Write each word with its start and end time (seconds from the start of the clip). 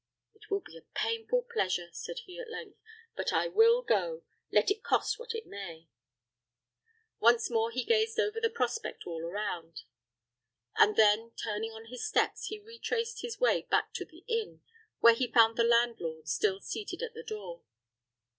"It 0.33 0.49
will 0.49 0.61
be 0.61 0.75
a 0.77 0.95
painful 0.97 1.43
pleasure," 1.43 1.89
said 1.91 2.21
he, 2.25 2.39
at 2.39 2.49
length; 2.49 2.79
"but 3.15 3.31
I 3.31 3.47
will 3.47 3.83
go, 3.83 4.23
let 4.51 4.71
it 4.71 4.81
cost 4.83 5.19
what 5.19 5.35
it 5.35 5.45
may." 5.45 5.89
Once 7.19 7.51
more 7.51 7.69
he 7.69 7.83
gazed 7.85 8.19
over 8.19 8.39
the 8.41 8.49
prospect 8.49 9.05
all 9.05 9.21
round, 9.21 9.83
and 10.75 10.95
then 10.95 11.33
turning 11.35 11.69
on 11.71 11.85
his 11.85 12.03
steps, 12.03 12.45
he 12.47 12.57
retraced 12.57 13.21
his 13.21 13.39
way 13.39 13.67
back 13.69 13.93
to 13.93 14.03
the 14.03 14.23
inn, 14.27 14.63
where 15.01 15.13
he 15.13 15.31
found 15.31 15.55
the 15.55 15.63
landlord 15.63 16.27
still 16.27 16.59
seated 16.61 17.03
at 17.03 17.13
the 17.13 17.21
door. 17.21 17.61